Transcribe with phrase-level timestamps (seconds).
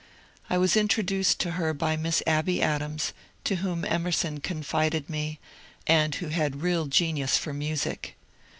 [0.49, 3.13] I was introduced to her by Miss Abby Adams,
[3.43, 5.37] to whom Emerson confided me,
[5.85, 8.15] and who had real genius for music.